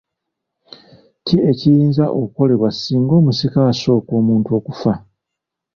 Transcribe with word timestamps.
Ki 1.25 1.37
ekiyinza 1.51 2.05
okukolebwa 2.17 2.69
singa 2.73 3.13
omusika 3.19 3.59
asooka 3.71 4.11
omuntu 4.19 4.49
okufa? 4.59 4.93